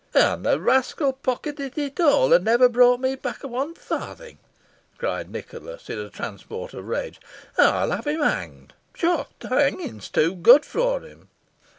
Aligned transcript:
"And 0.15 0.43
the 0.43 0.59
rascal 0.59 1.13
pocketed 1.13 1.77
it 1.77 1.99
all, 1.99 2.33
and 2.33 2.43
never 2.43 2.67
brought 2.67 2.99
me 2.99 3.13
back 3.13 3.43
one 3.43 3.75
farthing," 3.75 4.39
cried 4.97 5.29
Nicholas, 5.29 5.91
in 5.91 5.99
a 5.99 6.09
transport 6.09 6.73
of 6.73 6.87
rage. 6.87 7.21
"I'll 7.55 7.91
have 7.91 8.07
him 8.07 8.21
hanged 8.21 8.73
pshaw! 8.93 9.25
hanging's 9.47 10.09
too 10.09 10.33
good 10.33 10.65
for 10.65 11.01
him. 11.01 11.29